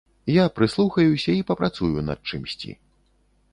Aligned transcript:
Я 0.35 0.45
прыслухаюся 0.59 1.31
і 1.35 1.45
папрацую 1.51 1.99
над 2.11 2.19
чымсьці. 2.33 2.71